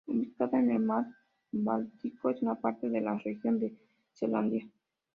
Ubicada 0.07 0.59
en 0.59 0.71
el 0.71 0.79
mar 0.79 1.05
Báltico, 1.51 2.31
es 2.31 2.41
una 2.41 2.55
parte 2.55 2.89
de 2.89 3.01
la 3.01 3.19
Región 3.19 3.59
de 3.59 3.75
Selandia. 4.13 4.67